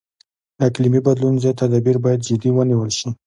د 0.57 0.59
اقلیمي 0.69 0.99
بدلون 1.07 1.35
ضد 1.43 1.55
تدابیر 1.61 1.97
باید 2.05 2.25
جدي 2.27 2.49
ونیول 2.53 2.91
شي. 2.99 3.07